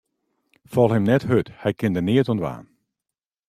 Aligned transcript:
Fal 0.71 0.89
him 0.95 1.05
net 1.09 1.23
hurd, 1.29 1.47
hy 1.61 1.71
kin 1.79 1.95
der 1.95 2.05
neat 2.05 2.29
oan 2.29 2.39
dwaan. 2.41 2.65